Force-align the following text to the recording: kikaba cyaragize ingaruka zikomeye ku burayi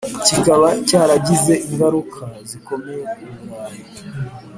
kikaba 0.25 0.69
cyaragize 0.87 1.53
ingaruka 1.67 2.23
zikomeye 2.49 3.03
ku 3.13 3.19
burayi 3.35 3.81